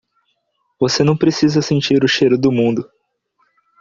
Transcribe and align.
Você 0.79 1.03
não 1.03 1.15
precisa 1.15 1.61
sentir 1.61 2.03
o 2.03 2.07
cheiro 2.07 2.35
do 2.35 2.51
mundo! 2.51 2.89